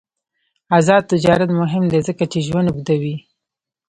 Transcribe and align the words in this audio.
آزاد 0.77 1.03
تجارت 1.11 1.49
مهم 1.61 1.83
دی 1.91 1.99
ځکه 2.07 2.23
چې 2.31 2.45
ژوند 2.47 2.67
اوږدوي. 2.71 3.15